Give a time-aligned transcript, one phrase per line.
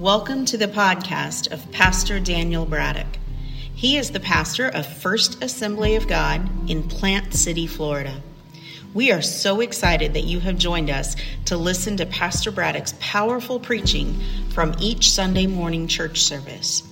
[0.00, 3.18] Welcome to the podcast of Pastor Daniel Braddock.
[3.74, 8.22] He is the pastor of First Assembly of God in Plant City, Florida.
[8.94, 13.60] We are so excited that you have joined us to listen to Pastor Braddock's powerful
[13.60, 14.18] preaching
[14.48, 16.82] from each Sunday morning church service.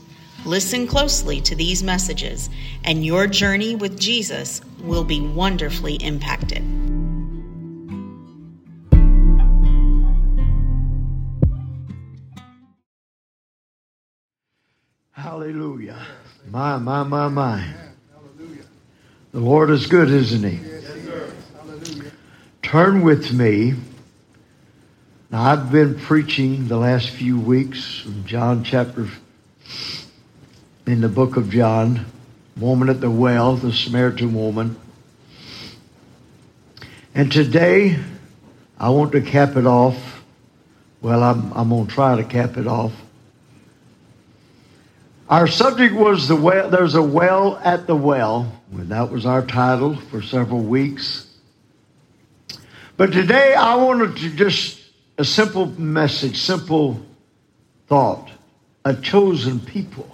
[0.44, 2.50] Listen closely to these messages,
[2.84, 6.77] and your journey with Jesus will be wonderfully impacted.
[15.18, 15.98] Hallelujah.
[16.48, 17.66] My, my, my, my.
[19.32, 20.60] The Lord is good, isn't He?
[22.62, 23.74] Turn with me.
[25.32, 29.08] Now, I've been preaching the last few weeks from John chapter,
[30.86, 32.06] in the book of John,
[32.56, 34.78] woman at the well, the Samaritan woman.
[37.16, 37.98] And today,
[38.78, 40.22] I want to cap it off.
[41.02, 42.92] Well, I'm, I'm going to try to cap it off
[45.28, 48.50] our subject was the well, there's a well at the well.
[48.72, 51.26] That was our title for several weeks.
[52.96, 54.80] But today I wanted to just
[55.18, 57.00] a simple message, simple
[57.88, 58.30] thought,
[58.84, 60.08] a chosen people.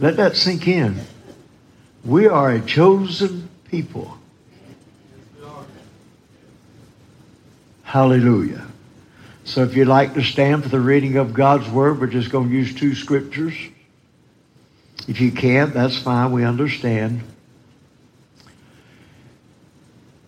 [0.00, 1.00] Let that sink in.
[2.04, 4.18] We are a chosen people.
[7.82, 8.65] Hallelujah.
[9.46, 12.48] So if you'd like to stand for the reading of God's Word, we're just going
[12.48, 13.54] to use two scriptures.
[15.06, 16.32] If you can't, that's fine.
[16.32, 17.22] We understand.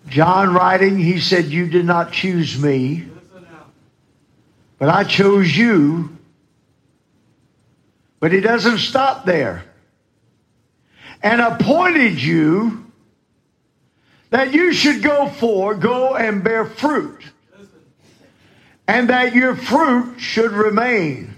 [0.06, 3.08] John writing, he said, You did not choose me,
[4.78, 6.16] but I chose you.
[8.20, 9.64] But he doesn't stop there.
[11.24, 12.86] And appointed you
[14.30, 17.20] that you should go for, go and bear fruit
[18.88, 21.34] and that your fruit should remain.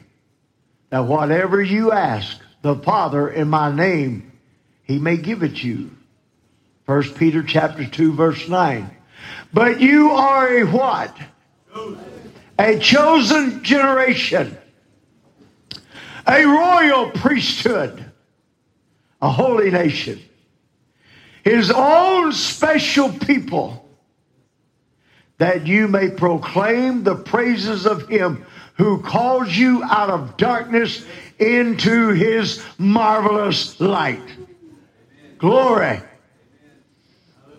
[0.91, 4.33] That whatever you ask the Father in my name,
[4.85, 5.91] he may give it you.
[6.87, 8.97] First Peter chapter 2 verse 9.
[9.53, 11.17] But you are a what?
[12.59, 14.57] A chosen generation.
[16.27, 18.05] A royal priesthood.
[19.21, 20.21] A holy nation.
[21.43, 23.80] His own special people
[25.41, 31.03] that you may proclaim the praises of him who calls you out of darkness
[31.39, 34.37] into his marvelous light.
[35.39, 36.03] Glory.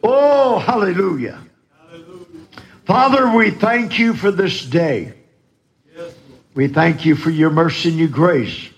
[0.03, 1.41] Oh, hallelujah.
[2.85, 5.15] Father, we thank you for this day.
[6.53, 8.69] We thank you for your mercy and your grace.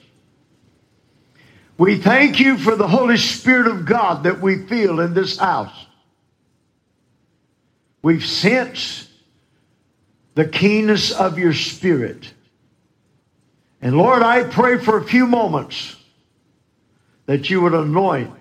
[1.77, 5.82] We thank you for the Holy Spirit of God that we feel in this house.
[8.03, 9.09] We've sensed
[10.35, 12.31] the keenness of your spirit.
[13.81, 15.95] And Lord, I pray for a few moments
[17.25, 18.33] that you would anoint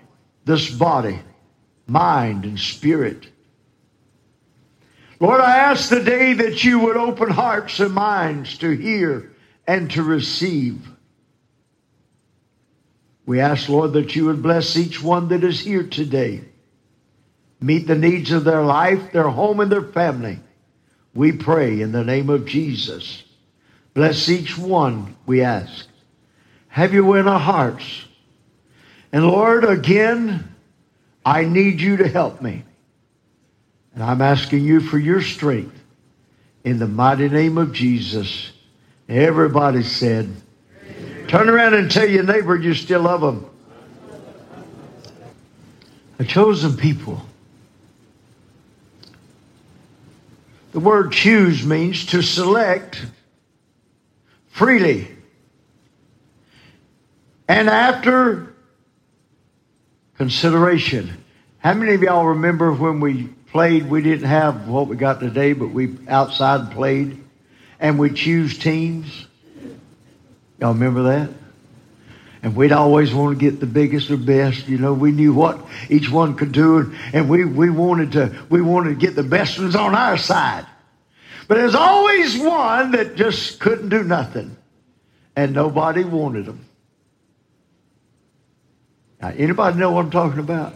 [0.43, 1.19] this body,
[1.87, 3.27] mind, and spirit.
[5.21, 9.31] Lord, I ask today that you would open hearts and minds to hear
[9.65, 10.85] and to receive.
[13.25, 16.43] We ask, Lord, that you would bless each one that is here today
[17.63, 20.39] meet the needs of their life, their home, and their family.
[21.13, 23.23] We pray in the name of Jesus.
[23.93, 25.87] Bless each one, we ask.
[26.67, 28.05] Have you in our hearts.
[29.11, 30.55] And Lord, again,
[31.25, 32.63] I need you to help me.
[33.93, 35.79] And I'm asking you for your strength
[36.63, 38.51] in the mighty name of Jesus.
[39.07, 40.35] Everybody said,
[41.27, 43.49] Turn around and tell your neighbor you still love them.
[46.19, 47.21] A chosen people.
[50.73, 53.05] The word choose means to select
[54.47, 55.07] freely.
[57.47, 58.53] And after
[60.17, 61.11] consideration.
[61.57, 65.53] How many of y'all remember when we played, we didn't have what we got today,
[65.53, 67.23] but we outside played
[67.79, 69.27] and we choose teams?
[70.59, 71.29] Y'all remember that?
[72.43, 74.67] And we'd always want to get the biggest or best.
[74.67, 78.61] You know, we knew what each one could do, and we, we wanted to we
[78.61, 80.65] wanted to get the best ones on our side.
[81.47, 84.57] But there's always one that just couldn't do nothing,
[85.37, 86.65] and nobody wanted them.
[89.21, 90.73] Now, anybody know what I'm talking about?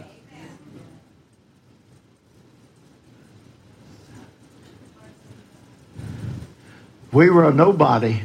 [7.12, 8.22] We were a nobody.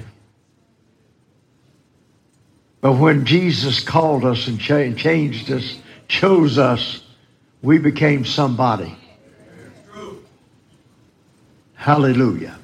[2.83, 7.01] But when Jesus called us and changed us, chose us,
[7.61, 8.93] we became somebody.
[11.75, 12.59] Hallelujah.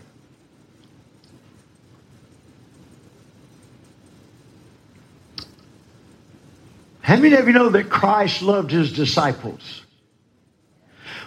[7.00, 9.84] How many of you know that Christ loved his disciples?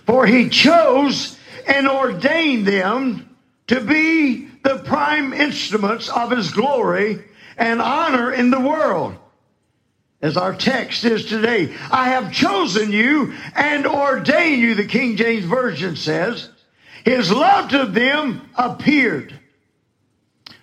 [0.04, 3.36] For he chose and ordained them
[3.68, 7.24] to be the prime instruments of his glory
[7.56, 9.16] and honor in the world.
[10.20, 15.44] As our text is today, I have chosen you and ordained you, the King James
[15.44, 16.48] Version says.
[17.04, 19.36] His love to them appeared.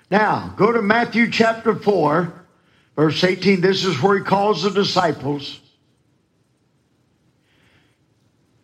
[0.09, 2.45] Now, go to Matthew chapter 4,
[2.95, 3.59] verse 18.
[3.59, 5.59] This is where he calls the disciples.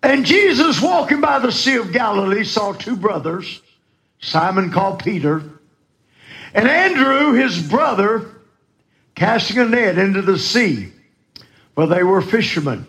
[0.02, 3.62] And Jesus, walking by the Sea of Galilee, saw two brothers,
[4.22, 5.44] Simon called Peter,
[6.56, 8.32] and Andrew, his brother,
[9.14, 10.94] casting a net into the sea,
[11.76, 12.88] for they were fishermen.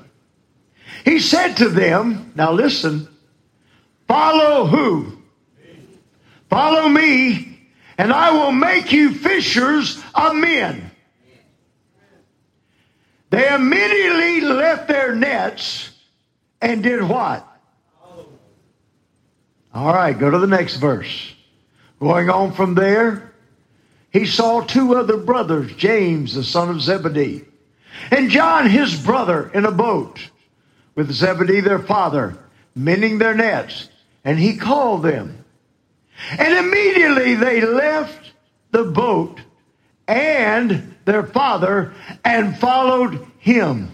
[1.05, 3.09] He said to them, Now listen,
[4.07, 5.19] follow who?
[6.49, 7.69] Follow me,
[7.99, 10.93] and I will make you fishers of men.
[13.31, 15.91] They immediately left their nets
[16.63, 17.45] and did what?
[19.75, 21.35] All right, go to the next verse.
[21.99, 23.33] Going on from there,
[24.17, 27.45] he saw two other brothers, James, the son of Zebedee,
[28.11, 30.31] and John, his brother, in a boat
[30.95, 32.39] with Zebedee, their father,
[32.75, 33.91] mending their nets.
[34.25, 35.45] And he called them.
[36.31, 38.33] And immediately they left
[38.71, 39.39] the boat
[40.09, 41.93] and their father
[42.25, 43.93] and followed him.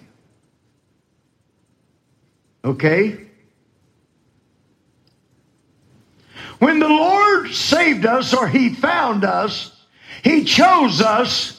[2.65, 3.27] Okay?
[6.61, 9.82] When the Lord saved us or he found us,
[10.23, 11.59] he chose us.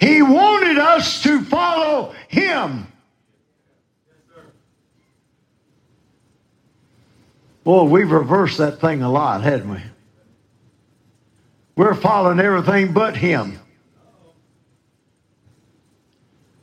[0.00, 2.86] He wanted us to follow Him.
[7.64, 9.78] Boy, we've reversed that thing a lot, hadn't we?
[11.76, 13.58] We're following everything but Him.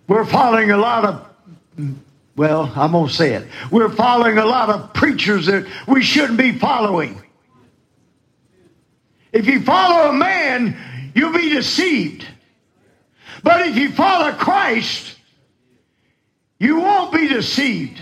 [0.07, 1.97] We're following a lot of,
[2.35, 3.47] well, I'm going to say it.
[3.71, 7.21] We're following a lot of preachers that we shouldn't be following.
[9.31, 12.27] If you follow a man, you'll be deceived.
[13.43, 15.15] But if you follow Christ,
[16.59, 18.01] you won't be deceived.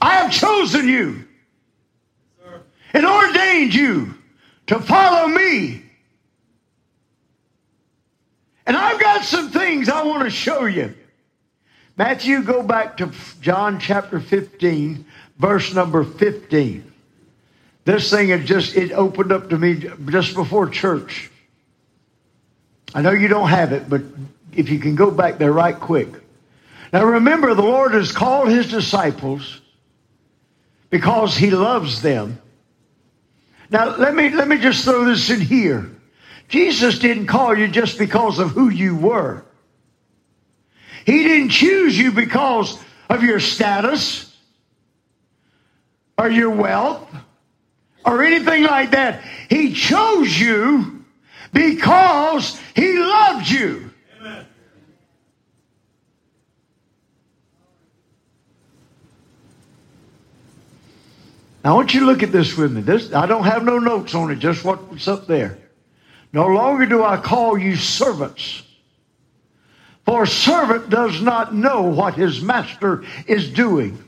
[0.00, 1.24] I have chosen you
[2.92, 4.14] and ordained you
[4.68, 5.82] to follow me.
[8.66, 10.94] And I've got some things I want to show you.
[11.96, 13.10] Matthew, go back to
[13.40, 15.06] John chapter 15,
[15.38, 16.92] verse number 15.
[17.86, 21.30] This thing had just, it opened up to me just before church.
[22.94, 24.02] I know you don't have it, but
[24.52, 26.08] if you can go back there right quick.
[26.92, 29.60] Now remember, the Lord has called his disciples
[30.90, 32.40] because he loves them.
[33.70, 35.90] Now let me, let me just throw this in here.
[36.48, 39.45] Jesus didn't call you just because of who you were.
[41.06, 42.76] He didn't choose you because
[43.08, 44.36] of your status
[46.18, 47.08] or your wealth
[48.04, 49.22] or anything like that.
[49.48, 51.04] He chose you
[51.52, 53.88] because he loved you.
[54.18, 54.46] Amen.
[61.62, 62.80] Now, I want you to look at this with me.
[62.80, 65.56] This I don't have no notes on it, just what's up there.
[66.32, 68.64] No longer do I call you servants
[70.06, 74.02] for servant does not know what his master is doing.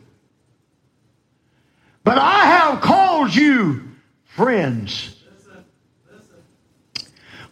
[2.04, 3.82] But I have called you
[4.24, 5.16] friends.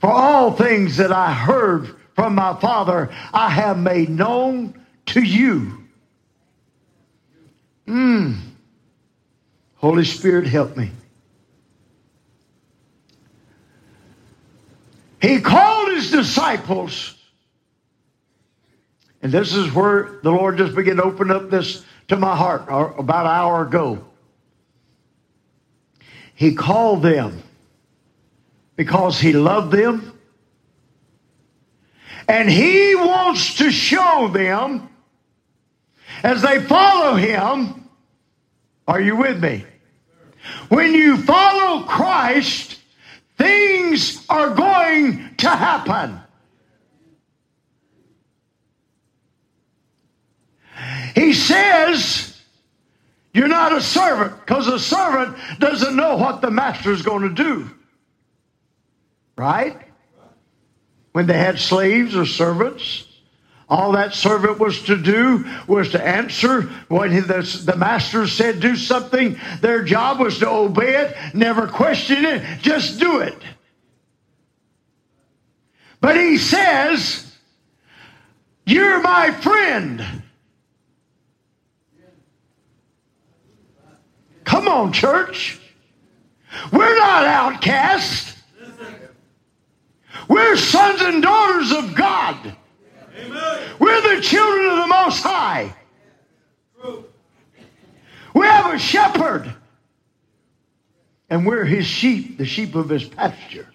[0.01, 5.85] For all things that I heard from my Father, I have made known to you.
[7.89, 8.39] Mm.
[9.77, 10.93] Holy Spirit, help me.
[15.21, 17.16] He called his disciples
[19.27, 22.63] and this is where the Lord just began to open up this to my heart
[22.71, 24.05] uh, about an hour ago.
[26.37, 27.43] He called them
[28.77, 30.17] because he loved them.
[32.29, 34.89] And he wants to show them
[36.23, 37.89] as they follow him.
[38.87, 39.65] Are you with me?
[40.69, 42.79] When you follow Christ,
[43.37, 46.21] things are going to happen.
[51.17, 52.39] He says,
[53.33, 57.35] You're not a servant because a servant doesn't know what the master is going to
[57.35, 57.71] do.
[59.37, 59.81] Right?
[61.13, 63.07] When they had slaves or servants,
[63.69, 68.77] All that servant was to do was to answer when the, the master said do
[68.77, 69.41] something.
[69.61, 73.37] Their job was to obey it, never question it, just do it.
[76.01, 77.37] But he says,
[78.65, 80.23] You're my friend.
[84.47, 85.61] Come on, church.
[86.73, 88.35] We're not outcasts.
[90.29, 92.57] We're sons and daughters of God.
[93.79, 95.75] We're the children of the Most High.
[98.35, 99.53] We have a shepherd.
[101.29, 103.67] And we're his sheep, the sheep of his pasture.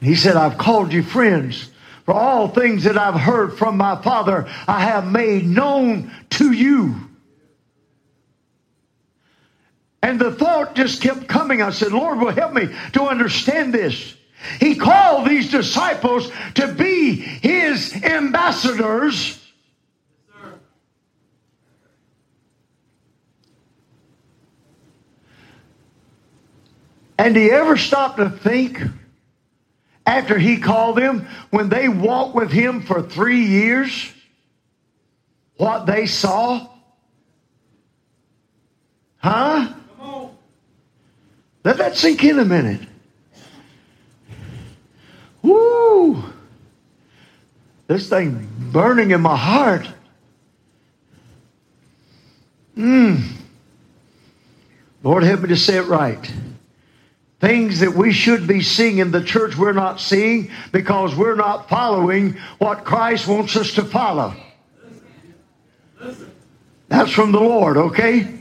[0.00, 1.70] He said, I've called you friends.
[2.04, 6.96] For all things that I've heard from my Father, I have made known to you.
[10.02, 11.62] And the thought just kept coming.
[11.62, 14.16] I said, Lord, will help me to understand this.
[14.58, 19.38] He called these disciples to be his ambassadors.
[27.16, 28.82] And he ever stopped to think
[30.06, 34.12] after he called them when they walked with him for three years
[35.56, 36.66] what they saw?
[39.18, 39.72] Huh?
[41.64, 42.80] Let that sink in a minute.
[45.42, 46.24] Woo!
[47.86, 49.88] This thing burning in my heart.
[52.76, 53.22] Mmm.
[55.04, 56.32] Lord, help me to say it right.
[57.42, 61.68] Things that we should be seeing in the church we're not seeing because we're not
[61.68, 64.32] following what Christ wants us to follow.
[66.86, 68.32] That's from the Lord, okay?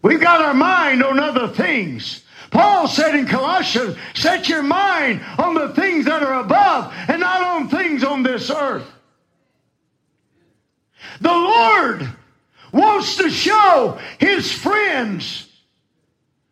[0.00, 2.24] We've got our mind on other things.
[2.50, 7.42] Paul said in Colossians, set your mind on the things that are above and not
[7.42, 8.90] on things on this earth.
[11.20, 12.08] The Lord
[12.72, 15.47] wants to show his friends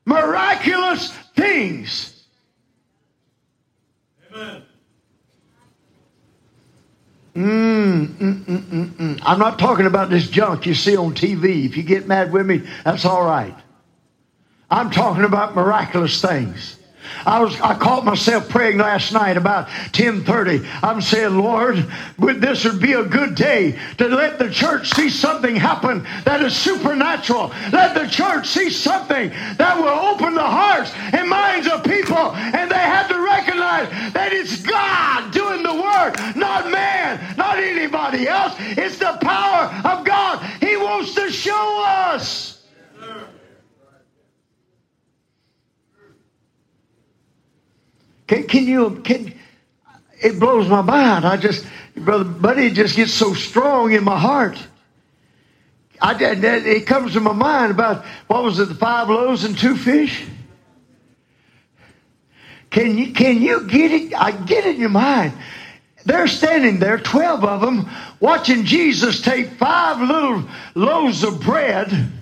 [0.06, 2.24] miraculous things.
[4.34, 4.62] Amen.
[7.34, 9.20] Mm, mm, mm, mm, mm.
[9.22, 11.66] I'm not talking about this junk you see on TV.
[11.66, 13.54] If you get mad with me, that's all right.
[14.70, 16.78] I'm talking about miraculous things.
[17.24, 20.66] I was I caught myself praying last night about 10:30.
[20.82, 21.84] I'm saying, Lord,
[22.18, 26.42] would this would be a good day to let the church see something happen that
[26.42, 27.52] is supernatural.
[27.72, 32.70] Let the church see something that will open the hearts and minds of people, and
[32.70, 38.54] they have to recognize that it's God doing the work, not man, not anybody else.
[38.58, 40.44] It's the power of God.
[40.60, 42.55] He wants to show us.
[48.26, 49.34] Can, can you, can,
[50.20, 51.24] it blows my mind.
[51.24, 51.66] I just,
[51.96, 54.58] Brother Buddy, just gets so strong in my heart.
[56.00, 59.76] I, it comes to my mind about, what was it, the five loaves and two
[59.76, 60.26] fish?
[62.70, 64.14] Can you, can you get it?
[64.14, 65.32] I get it in your mind.
[66.04, 67.88] They're standing there, 12 of them,
[68.20, 72.12] watching Jesus take five little loaves of bread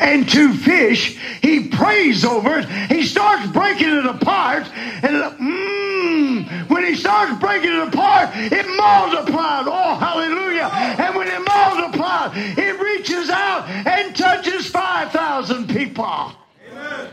[0.00, 1.18] and two fish.
[1.42, 2.68] He prays over it.
[2.90, 4.68] He starts breaking it apart.
[4.74, 9.66] And mm, when he starts breaking it apart, it multiplies.
[9.66, 10.70] Oh, hallelujah.
[10.72, 16.32] And when it multiplies, it reaches out and touches 5,000 people.
[16.70, 17.10] Amen.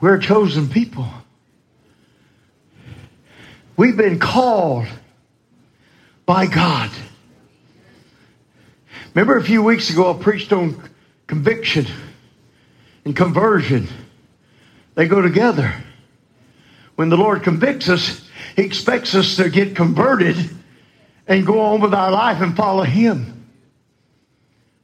[0.00, 1.08] We're chosen people.
[3.76, 4.86] We've been called
[6.24, 6.90] by God.
[9.14, 10.82] Remember a few weeks ago, I preached on
[11.26, 11.86] conviction
[13.04, 13.88] and conversion.
[14.94, 15.74] They go together.
[16.96, 20.36] When the Lord convicts us, He expects us to get converted
[21.26, 23.46] and go on with our life and follow Him.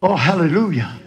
[0.02, 0.98] Oh, hallelujah.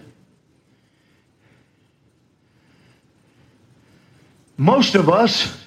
[4.57, 5.64] Most of us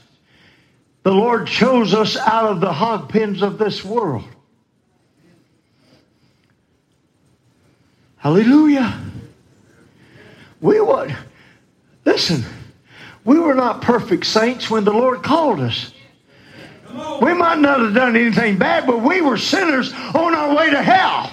[1.02, 4.24] the Lord chose us out of the hog pens of this world.
[8.16, 8.98] Hallelujah.
[10.60, 11.16] We would,
[12.04, 12.44] listen,
[13.24, 15.92] we were not perfect saints when the Lord called us.
[17.22, 20.82] We might not have done anything bad, but we were sinners on our way to
[20.82, 21.30] hell.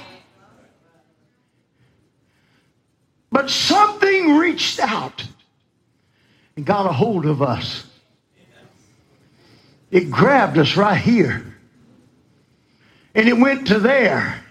[3.32, 5.26] But something reached out
[6.56, 7.86] and got a hold of us.
[9.92, 11.56] It grabbed us right here.
[13.14, 14.44] And it went to there.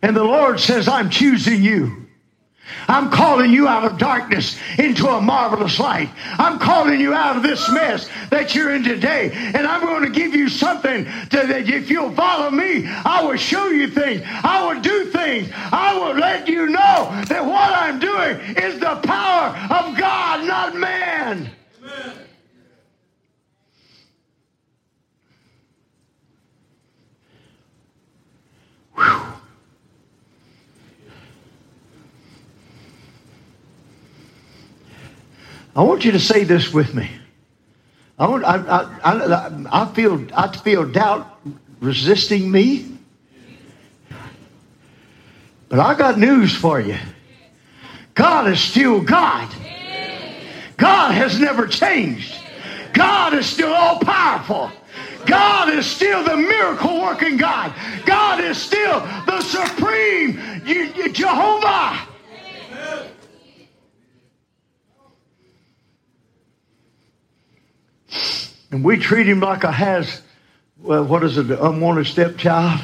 [0.00, 2.02] And the Lord says, I'm choosing you.
[2.88, 6.10] I'm calling you out of darkness into a marvelous light.
[6.38, 9.30] I'm calling you out of this mess that you're in today.
[9.32, 13.68] And I'm going to give you something that if you'll follow me, I will show
[13.68, 14.22] you things.
[14.24, 15.50] I will do things.
[15.54, 20.76] I will let you know that what I'm doing is the power of God, not
[20.76, 21.50] man.
[21.82, 22.21] Amen.
[35.74, 37.10] I want you to say this with me.
[38.18, 38.56] I, want, I,
[39.02, 41.40] I, I, feel, I feel doubt
[41.80, 42.98] resisting me.
[45.68, 46.98] But I got news for you.
[48.14, 49.48] God is still God.
[50.76, 52.34] God has never changed.
[52.92, 54.70] God is still all powerful.
[55.24, 57.72] God is still the miracle working God.
[58.04, 60.34] God is still the supreme
[61.12, 62.11] Jehovah.
[68.72, 70.22] And we treat him like a has,
[70.78, 72.80] well, what is it, the unwanted stepchild?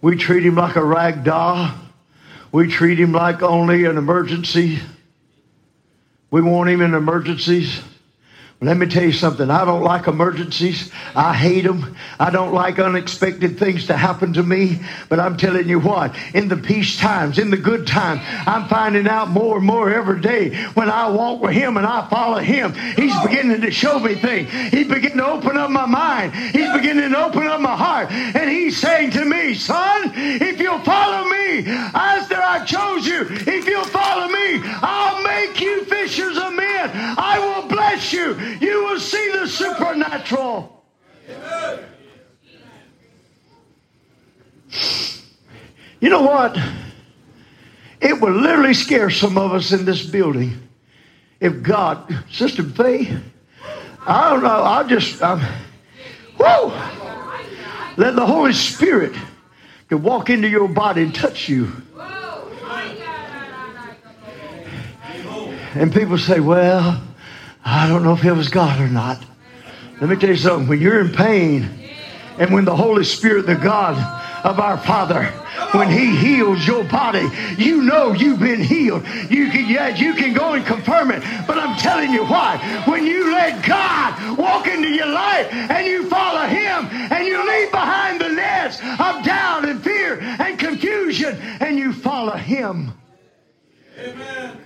[0.00, 1.74] We treat him like a rag doll.
[2.52, 4.78] We treat him like only an emergency.
[6.30, 7.82] We want him in emergencies.
[8.62, 9.50] Let me tell you something.
[9.50, 10.92] I don't like emergencies.
[11.16, 11.96] I hate them.
[12.20, 14.80] I don't like unexpected things to happen to me.
[15.08, 19.08] But I'm telling you what, in the peace times, in the good times, I'm finding
[19.08, 22.72] out more and more every day when I walk with Him and I follow Him.
[22.94, 24.48] He's beginning to show me things.
[24.70, 26.32] He's beginning to open up my mind.
[26.32, 28.12] He's beginning to open up my heart.
[28.12, 33.26] And He's saying to me, son, if you'll follow me, as there I chose you,
[33.28, 36.90] if you'll follow me, I'll make you fishers of men.
[36.94, 40.84] I will bless you you will see the supernatural.
[46.00, 46.58] You know what?
[48.00, 50.68] It would literally scare some of us in this building
[51.40, 53.16] if God, Sister Faye,
[54.06, 55.40] I don't know, I'll just, um,
[56.38, 56.72] whoo,
[57.96, 59.14] let the Holy Spirit
[59.88, 61.70] can walk into your body and touch you.
[65.74, 67.00] And people say, well,
[67.64, 69.24] I don't know if it was God or not.
[70.00, 70.68] Let me tell you something.
[70.68, 71.70] When you're in pain,
[72.38, 73.96] and when the Holy Spirit, the God
[74.44, 75.24] of our Father,
[75.72, 79.06] when He heals your body, you know you've been healed.
[79.30, 81.22] You can, yeah, you can go and confirm it.
[81.46, 82.82] But I'm telling you why.
[82.86, 87.70] When you let God walk into your life and you follow Him and you leave
[87.70, 92.92] behind the nets of doubt and fear and confusion and you follow Him,
[93.98, 94.56] Amen.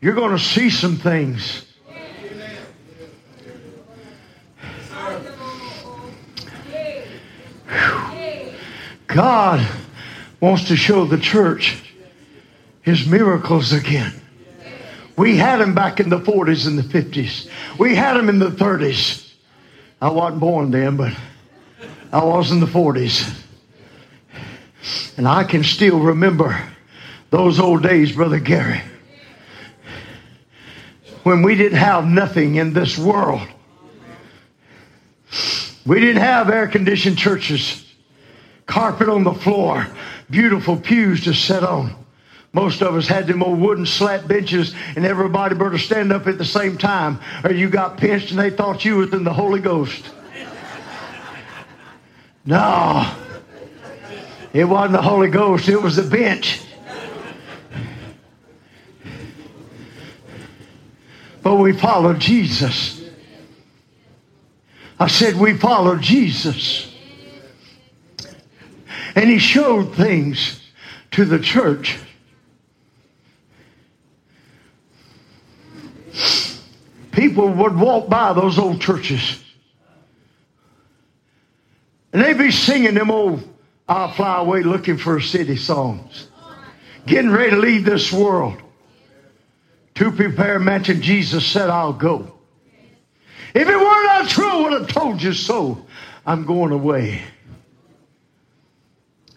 [0.00, 1.64] you're going to see some things
[9.12, 9.66] God
[10.40, 11.82] wants to show the church
[12.82, 14.12] his miracles again.
[15.16, 17.48] We had him back in the 40s and the 50s.
[17.78, 19.32] We had him in the 30s.
[20.00, 21.12] I wasn't born then, but
[22.12, 23.36] I was in the 40s.
[25.16, 26.58] And I can still remember
[27.30, 28.80] those old days, Brother Gary,
[31.24, 33.46] when we didn't have nothing in this world.
[35.84, 37.89] We didn't have air conditioned churches
[38.70, 39.86] carpet on the floor,
[40.30, 41.92] beautiful pews to sit on.
[42.52, 46.38] Most of us had them old wooden slat benches, and everybody better stand up at
[46.38, 49.60] the same time, or you got pinched and they thought you was in the Holy
[49.60, 50.04] Ghost.
[52.44, 53.12] No,
[54.52, 56.60] it wasn't the Holy Ghost, it was the bench.
[61.42, 63.02] But we followed Jesus.
[64.98, 66.89] I said, We followed Jesus.
[69.14, 70.60] And he showed things
[71.12, 71.98] to the church.
[77.12, 79.42] People would walk by those old churches.
[82.12, 83.46] And they'd be singing them old
[83.90, 86.28] I'll fly away looking for a city songs.
[87.06, 88.62] Getting ready to leave this world.
[89.96, 92.38] To prepare a mansion, Jesus said, I'll go.
[93.52, 95.84] If it were not true, I would have told you so.
[96.24, 97.20] I'm going away.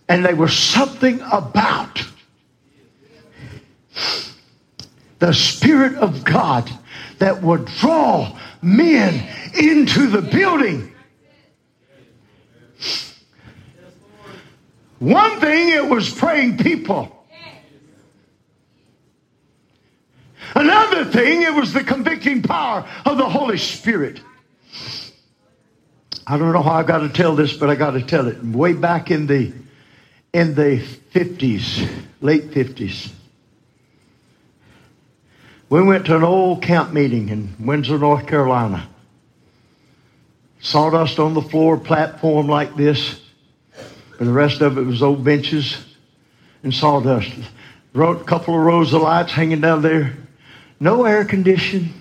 [0.10, 2.04] And there was something about
[5.20, 6.70] the Spirit of God
[7.20, 9.26] that would draw men
[9.58, 10.94] into the building.
[15.00, 17.26] One thing, it was praying people.
[20.56, 24.22] Another thing, it was the convicting power of the Holy Spirit.
[26.26, 28.42] I don't know how I got to tell this, but I got to tell it.
[28.44, 29.52] Way back in the
[30.34, 31.88] in the 50s,
[32.20, 33.12] late 50s.
[35.70, 38.90] We went to an old camp meeting in Windsor, North Carolina.
[40.60, 43.20] Sawdust on the floor, platform like this.
[44.18, 45.78] But the rest of it was old benches
[46.64, 47.32] and sawdust.
[47.96, 50.16] A couple of rows of lights hanging down there.
[50.80, 51.94] No air condition.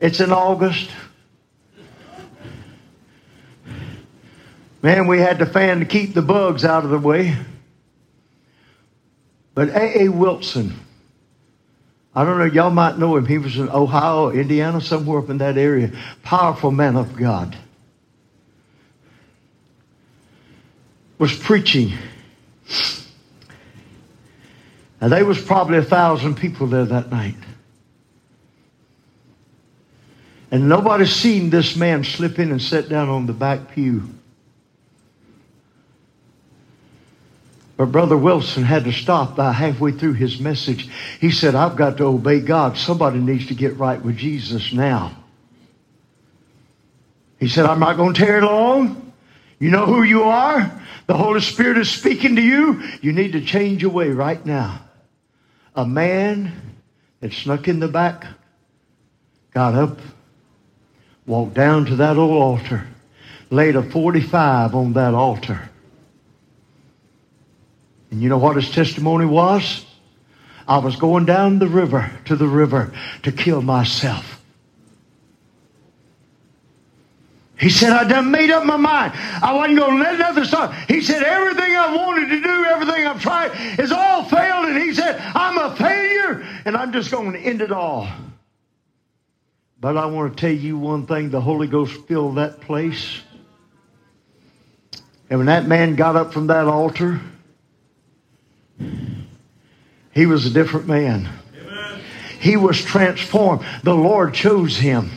[0.00, 0.90] It's in August.
[4.84, 7.34] Man, we had to fan to keep the bugs out of the way.
[9.54, 10.10] But A.A.
[10.10, 10.78] Wilson,
[12.14, 13.24] I don't know, y'all might know him.
[13.24, 15.90] He was in Ohio, Indiana, somewhere up in that area.
[16.22, 17.56] Powerful man of God.
[21.16, 21.94] Was preaching.
[25.00, 27.36] And there was probably a thousand people there that night.
[30.50, 34.10] And nobody seen this man slip in and sit down on the back pew.
[37.76, 40.88] But Brother Wilson had to stop by halfway through his message.
[41.20, 42.76] He said, I've got to obey God.
[42.76, 45.16] Somebody needs to get right with Jesus now.
[47.40, 49.12] He said, I'm not going to tear it long.
[49.58, 50.80] You know who you are?
[51.06, 52.82] The Holy Spirit is speaking to you.
[53.02, 54.80] You need to change your way right now.
[55.74, 56.52] A man
[57.20, 58.24] that snuck in the back
[59.52, 59.98] got up,
[61.26, 62.86] walked down to that old altar,
[63.50, 65.70] laid a 45 on that altar
[68.14, 69.84] and you know what his testimony was?
[70.68, 74.40] I was going down the river to the river to kill myself.
[77.58, 79.14] He said, I done made up my mind.
[79.16, 80.72] I wasn't going to let nothing stop.
[80.86, 84.66] He said, everything I wanted to do, everything I've tried, has all failed.
[84.66, 88.08] And he said, I'm a failure, and I'm just going to end it all.
[89.80, 93.22] But I want to tell you one thing the Holy Ghost filled that place.
[95.28, 97.20] And when that man got up from that altar,
[100.14, 101.28] he was a different man.
[101.60, 102.00] Amen.
[102.40, 103.64] He was transformed.
[103.82, 105.10] The Lord chose him.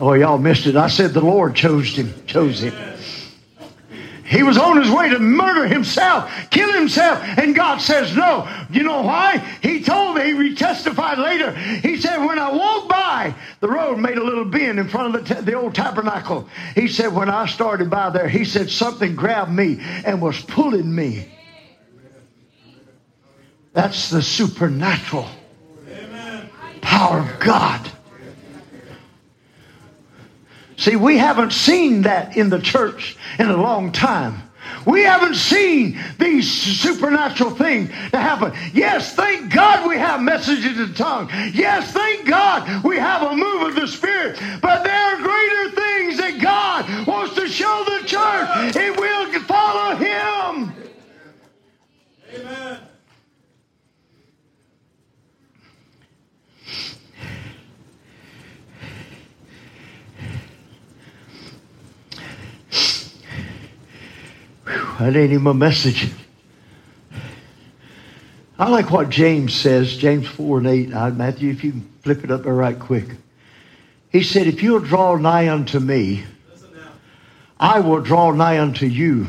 [0.00, 0.76] Oh, y'all missed it.
[0.76, 2.14] I said the Lord chose him.
[2.26, 2.74] Chose him.
[4.24, 8.48] He was on his way to murder himself, kill himself, and God says no.
[8.70, 9.38] You know why?
[9.60, 11.50] He told me, he testified later.
[11.52, 15.26] He said, when I walked by, the road made a little bend in front of
[15.26, 16.48] the, the old tabernacle.
[16.76, 20.94] He said, when I started by there, he said, something grabbed me and was pulling
[20.94, 21.26] me.
[23.72, 25.28] That's the supernatural
[26.80, 27.90] power of God.
[30.76, 34.42] See, we haven't seen that in the church in a long time.
[34.86, 38.52] We haven't seen these supernatural things to happen.
[38.72, 41.28] Yes, thank God we have messages in the tongue.
[41.52, 44.38] Yes, thank God we have a move of the Spirit.
[44.62, 48.76] But there are greater things that God wants to show the church.
[48.76, 50.72] It will follow Him.
[52.34, 52.80] Amen.
[65.00, 66.12] That ain't even a message.
[68.58, 70.92] I like what James says, James 4 and 8.
[70.92, 73.06] Uh, Matthew, if you can flip it up there right quick.
[74.10, 76.24] He said, If you'll draw nigh unto me,
[77.58, 79.28] I will draw nigh unto you.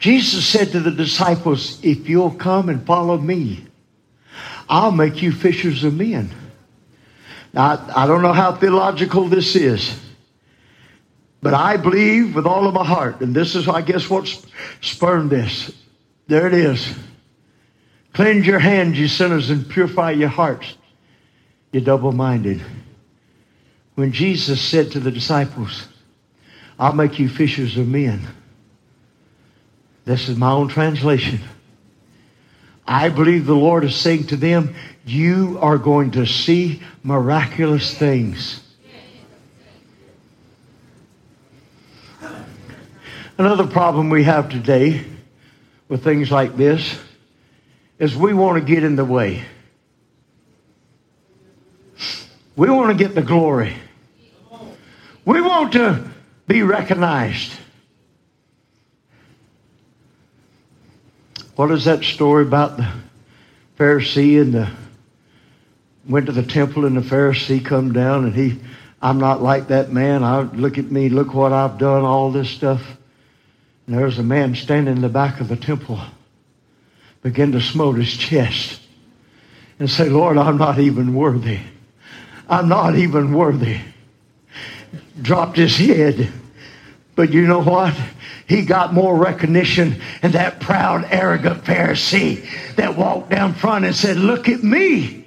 [0.00, 3.64] Jesus said to the disciples, If you'll come and follow me,
[4.68, 6.30] I'll make you fishers of men.
[7.52, 9.96] Now, I don't know how theological this is.
[11.42, 14.32] But I believe with all of my heart, and this is, I guess, what
[14.80, 15.72] spurned this.
[16.28, 16.94] There it is.
[18.12, 20.76] Cleanse your hands, you sinners, and purify your hearts,
[21.72, 22.62] you double minded.
[23.96, 25.88] When Jesus said to the disciples,
[26.78, 28.26] I'll make you fishers of men.
[30.04, 31.40] This is my own translation.
[32.86, 34.74] I believe the Lord is saying to them,
[35.04, 38.61] You are going to see miraculous things.
[43.38, 45.02] Another problem we have today
[45.88, 46.98] with things like this
[47.98, 49.42] is we want to get in the way.
[52.56, 53.74] We want to get the glory.
[55.24, 56.04] We want to
[56.46, 57.52] be recognized.
[61.56, 62.92] What is that story about the
[63.78, 64.70] Pharisee and the
[66.06, 68.60] went to the temple and the Pharisee come down and he
[69.00, 70.22] I'm not like that man.
[70.22, 72.82] I look at me, look what I've done, all this stuff.
[73.86, 76.00] And there was a man standing in the back of the temple,
[77.22, 78.80] begin to smote his chest
[79.78, 81.60] and say, Lord, I'm not even worthy.
[82.48, 83.80] I'm not even worthy.
[85.20, 86.32] Dropped his head,
[87.14, 87.94] But you know what?
[88.46, 94.16] He got more recognition than that proud, arrogant Pharisee that walked down front and said,
[94.16, 95.21] Look at me.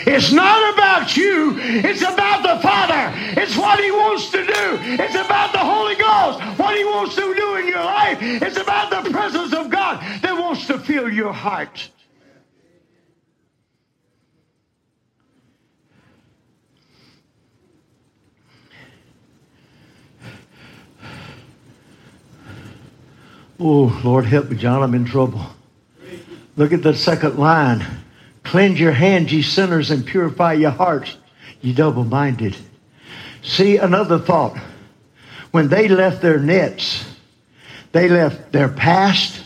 [0.00, 1.56] It's not about you.
[1.58, 3.12] It's about the Father.
[3.40, 4.78] It's what He wants to do.
[5.02, 6.58] It's about the Holy Ghost.
[6.58, 8.18] What He wants to do in your life.
[8.20, 11.90] It's about the presence of God that wants to fill your heart.
[23.60, 24.82] Oh, Lord, help me, John.
[24.82, 25.40] I'm in trouble.
[26.56, 28.03] Look at the second line.
[28.44, 31.16] Cleanse your hands, ye sinners, and purify your hearts,
[31.60, 32.56] ye double minded.
[33.42, 34.56] See, another thought.
[35.50, 37.04] When they left their nets,
[37.92, 39.40] they left their past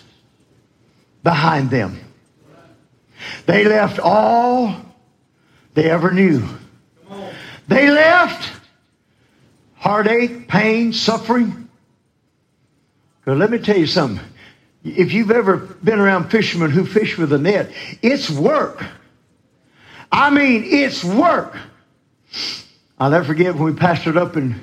[1.22, 2.00] behind them.
[3.46, 4.74] They left all
[5.74, 6.44] they ever knew.
[7.66, 8.50] They left
[9.76, 11.68] heartache, pain, suffering.
[13.24, 14.24] But let me tell you something.
[14.84, 18.84] If you've ever been around fishermen who fish with a net, it's work.
[20.10, 21.56] I mean, it's work.
[22.98, 24.58] I'll never forget when we pastored up in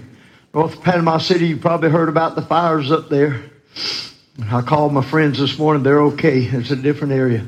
[0.54, 1.47] North Panama City.
[1.47, 3.43] You probably heard about the fires up there.
[4.51, 5.84] I called my friends this morning.
[5.84, 6.39] They're okay.
[6.39, 7.45] It's a different area.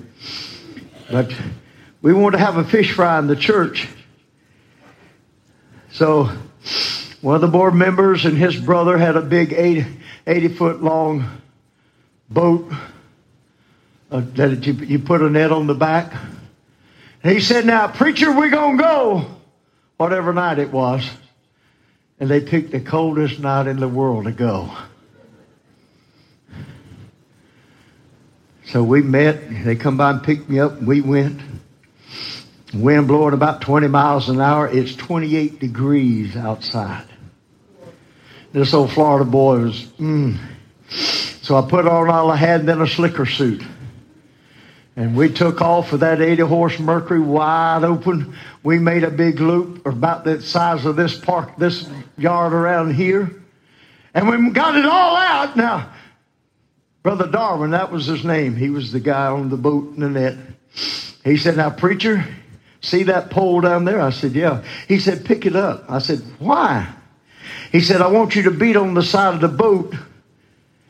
[1.10, 1.34] But
[2.02, 3.88] we wanted to have a fish fry in the church.
[5.92, 6.30] So
[7.22, 9.86] one of the board members and his brother had a big 80,
[10.28, 11.42] 80 foot long
[12.30, 12.72] boat
[14.12, 16.14] uh, that you, you put a net on the back.
[17.24, 19.26] And he said, Now, preacher, we're going to go,
[19.98, 21.10] whatever night it was.
[22.20, 24.76] And they picked the coldest night in the world to go.
[28.66, 29.64] So we met.
[29.64, 31.42] They come by and picked me up, and we went.
[32.74, 34.68] Wind blowing about 20 miles an hour.
[34.68, 37.06] It's 28 degrees outside.
[38.52, 40.38] This old Florida boy was, mm.
[41.48, 43.64] So I put on all I had and then a slicker suit.
[44.98, 48.36] And we took off with that 80 horse Mercury wide open.
[48.64, 53.32] We made a big loop about the size of this park, this yard around here.
[54.14, 55.56] And we got it all out.
[55.56, 55.90] Now,
[57.02, 58.58] Brother Darwin, that was his name.
[58.58, 60.36] He was the guy on the boat in the net.
[61.24, 62.26] He said, Now, preacher,
[62.82, 64.02] see that pole down there?
[64.02, 64.66] I said, Yeah.
[64.90, 65.86] He said, Pick it up.
[65.88, 66.94] I said, Why?
[67.72, 69.96] He said, I want you to beat on the side of the boat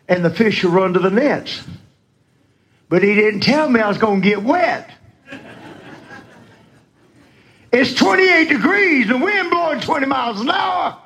[0.08, 1.63] and the fish will run to the nets.
[2.89, 4.91] But he didn't tell me I was going to get wet.
[7.72, 10.98] It's 28 degrees, the wind blowing 20 miles an hour.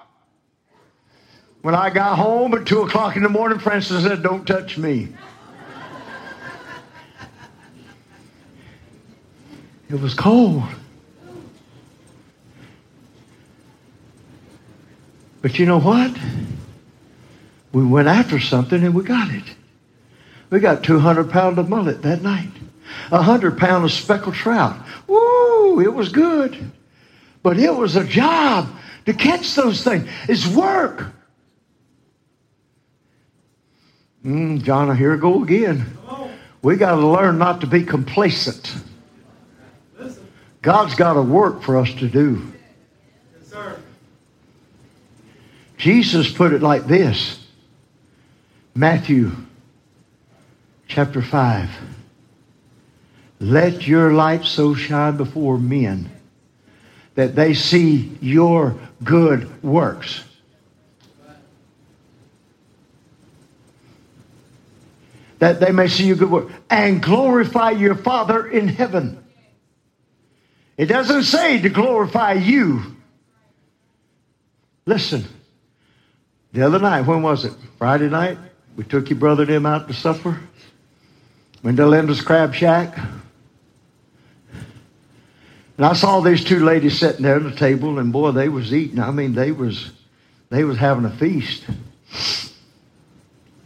[1.64, 5.10] When I got home at 2 o'clock in the morning, Francis said, Don't touch me.
[9.90, 10.64] It was cold.
[15.42, 16.16] But you know what?
[17.72, 19.44] We went after something and we got it.
[20.50, 22.52] We got 200 pounds of mullet that night.
[23.10, 24.78] 100 pounds of speckled trout.
[25.08, 26.72] Woo, it was good.
[27.42, 28.70] But it was a job
[29.06, 30.10] to catch those things.
[30.28, 31.06] It's work.
[34.26, 35.98] Mm, John, here I go again.
[36.62, 38.76] We got to learn not to be complacent.
[40.62, 42.52] God's got a work for us to do.
[43.52, 43.78] Yes,
[45.78, 47.41] Jesus put it like this
[48.74, 49.32] Matthew
[50.88, 51.70] chapter 5.
[53.42, 56.10] Let your light so shine before men
[57.16, 60.24] that they see your good works.
[65.40, 69.22] That they may see your good work and glorify your Father in heaven.
[70.78, 72.96] It doesn't say to glorify you.
[74.86, 75.26] Listen,
[76.54, 77.54] the other night, when was it?
[77.78, 78.38] Friday night?
[78.76, 80.40] We took your brother and him out to supper.
[81.64, 82.98] Went to Linda's Crab Shack.
[85.78, 88.74] And I saw these two ladies sitting there at the table, and boy, they was
[88.74, 89.00] eating.
[89.00, 89.92] I mean, they was
[90.50, 91.66] they was having a feast.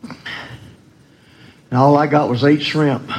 [0.01, 3.11] And all I got was eight shrimp.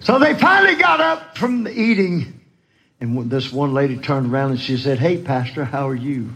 [0.00, 2.40] So they finally got up from the eating,
[3.00, 6.34] and this one lady turned around and she said, "Hey, Pastor, how are you?"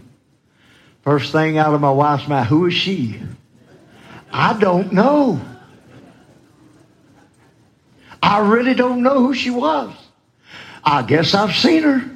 [1.03, 3.19] First thing out of my wife's mouth, who is she?
[4.31, 5.41] I don't know.
[8.21, 9.93] I really don't know who she was.
[10.83, 12.09] I guess I've seen her.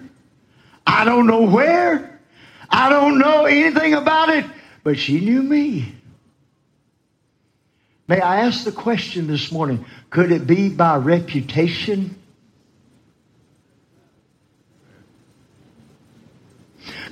[0.85, 2.19] I don't know where.
[2.69, 4.45] I don't know anything about it,
[4.83, 5.93] but she knew me.
[8.07, 12.16] May I ask the question this morning could it be by reputation?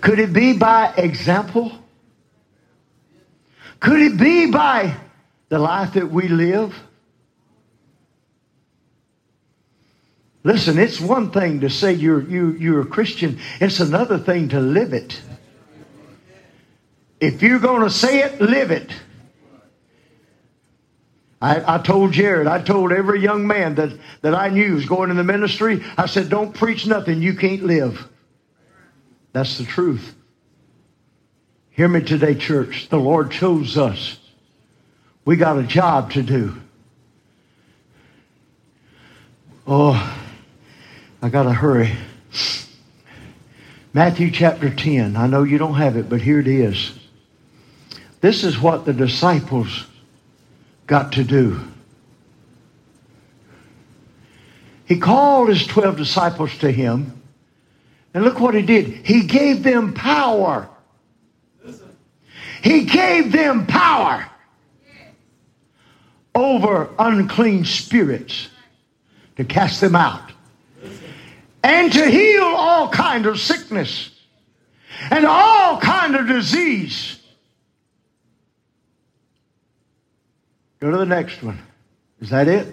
[0.02, 1.72] Could it be by example?
[3.80, 4.96] Could it be by
[5.50, 6.76] the life that we live?
[10.44, 14.60] Listen, it's one thing to say you're, you, you're a Christian, it's another thing to
[14.60, 15.20] live it.
[17.20, 18.92] If you're going to say it, live it.
[21.42, 25.10] I, I, told Jared, I told every young man that, that I knew was going
[25.10, 28.08] in the ministry, I said, don't preach nothing you can't live.
[29.36, 30.16] That's the truth.
[31.72, 32.88] Hear me today, church.
[32.88, 34.18] The Lord chose us.
[35.26, 36.56] We got a job to do.
[39.68, 40.26] Oh,
[41.22, 41.92] I got to hurry.
[43.92, 45.18] Matthew chapter 10.
[45.18, 46.98] I know you don't have it, but here it is.
[48.22, 49.86] This is what the disciples
[50.88, 51.60] got to do.
[54.86, 57.22] He called his 12 disciples to him,
[58.16, 58.88] and look what he did.
[58.88, 60.70] He gave them power.
[62.64, 64.26] He gave them power
[66.34, 68.48] over unclean spirits
[69.36, 70.32] to cast them out
[71.62, 74.10] and to heal all kind of sickness
[75.12, 77.20] and all kind of disease
[80.82, 81.58] Go to the next one.
[82.22, 82.68] Is that it?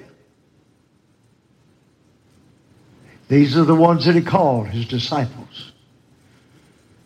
[3.32, 5.72] These are the ones that he called his disciples.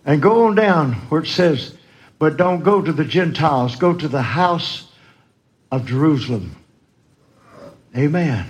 [0.04, 1.76] And go on down where it says,
[2.18, 4.90] but don't go to the Gentiles, go to the house
[5.70, 6.56] of Jerusalem.
[7.96, 8.44] Amen.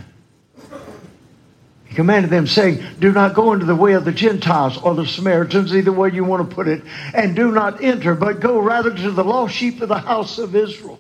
[1.84, 5.04] He commanded them, saying, Do not go into the way of the Gentiles or the
[5.04, 8.94] Samaritans, either way you want to put it, and do not enter, but go rather
[8.94, 10.98] to the lost sheep of the house of Israel.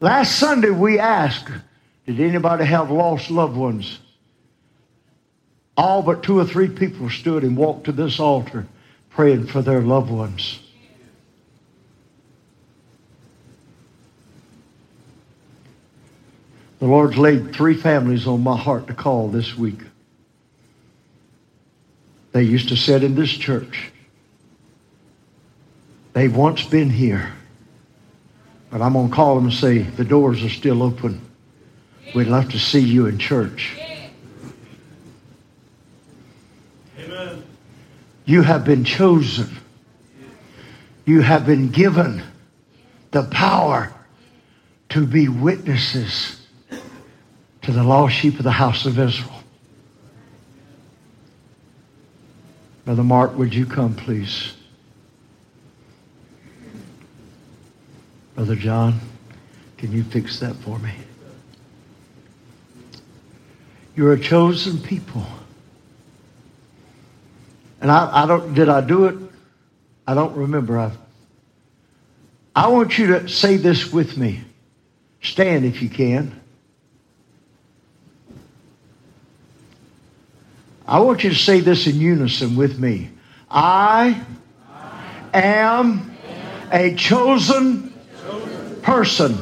[0.00, 1.52] Last Sunday we asked,
[2.06, 4.00] did anybody have lost loved ones?
[5.76, 8.66] All but two or three people stood and walked to this altar
[9.10, 10.60] praying for their loved ones.
[16.78, 19.80] The Lord's laid three families on my heart to call this week.
[22.32, 23.90] They used to sit in this church.
[26.12, 27.32] They've once been here.
[28.70, 31.20] But I'm going to call them and say, the doors are still open.
[32.14, 33.78] We'd love to see you in church.
[38.26, 39.56] You have been chosen.
[41.04, 42.22] You have been given
[43.12, 43.94] the power
[44.90, 46.44] to be witnesses
[47.62, 49.32] to the lost sheep of the house of Israel.
[52.84, 54.52] Brother Mark, would you come, please?
[58.34, 59.00] Brother John,
[59.78, 60.92] can you fix that for me?
[63.94, 65.26] You're a chosen people.
[67.86, 69.16] And I, I don't, did I do it?
[70.08, 70.76] I don't remember.
[70.76, 70.90] I,
[72.52, 74.40] I want you to say this with me.
[75.22, 76.34] Stand if you can.
[80.84, 83.10] I want you to say this in unison with me.
[83.48, 84.20] I
[85.32, 86.12] am
[86.72, 87.92] a chosen
[88.82, 89.38] person.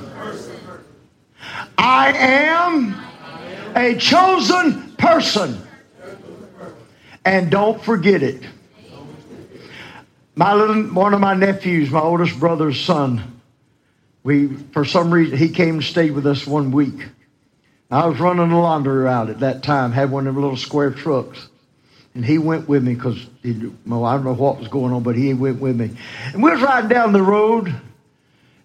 [1.78, 2.94] I am
[3.74, 5.66] a chosen person.
[7.24, 8.42] And don't forget it.
[10.34, 13.40] My little one of my nephews, my oldest brother's son,
[14.24, 17.06] we for some reason he came and stayed with us one week.
[17.90, 20.90] I was running a laundry route at that time, had one of them little square
[20.90, 21.48] trucks.
[22.14, 23.24] And he went with me because
[23.86, 25.90] well, I don't know what was going on, but he went with me.
[26.32, 27.74] And we was riding down the road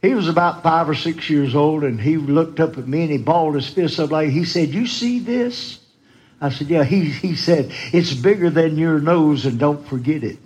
[0.02, 3.12] he was about five or six years old, and he looked up at me and
[3.12, 5.80] he balled his fist up like he said, "You see this?"
[6.42, 10.38] I said, "Yeah." He he said, "It's bigger than your nose, and don't forget it."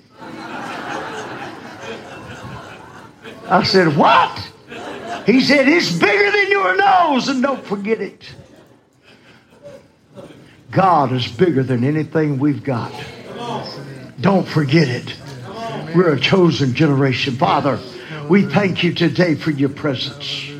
[3.50, 4.52] I said, "What?"
[5.26, 8.24] He said, "It's bigger than your nose, and don't forget it."
[10.72, 12.92] God is bigger than anything we've got.
[14.20, 15.16] Don't forget it.
[15.96, 17.80] We're a chosen generation, Father.
[18.28, 20.53] We thank you today for your presence.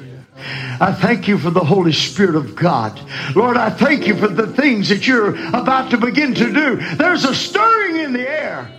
[0.80, 3.00] I thank you for the Holy Spirit of God.
[3.36, 6.76] Lord, I thank you for the things that you're about to begin to do.
[6.96, 8.72] There's a stirring in the air.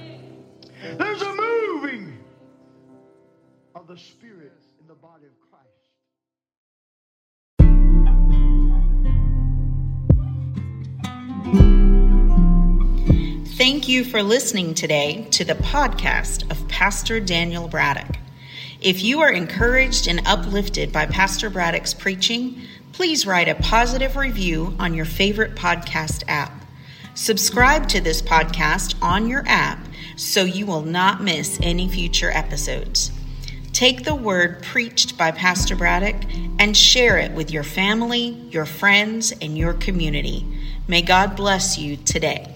[0.98, 2.18] There's a moving
[3.74, 5.70] of the Spirit in the body of Christ.
[13.56, 18.16] Thank you for listening today to the podcast of Pastor Daniel Braddock.
[18.84, 22.60] If you are encouraged and uplifted by Pastor Braddock's preaching,
[22.92, 26.52] please write a positive review on your favorite podcast app.
[27.14, 29.78] Subscribe to this podcast on your app
[30.16, 33.10] so you will not miss any future episodes.
[33.72, 36.22] Take the word preached by Pastor Braddock
[36.58, 40.46] and share it with your family, your friends, and your community.
[40.88, 42.54] May God bless you today.